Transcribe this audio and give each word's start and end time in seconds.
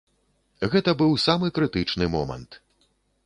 Гэта 0.75 0.91
быў 1.01 1.11
самы 1.25 1.51
крытычны 1.59 2.05
момант. 2.17 2.57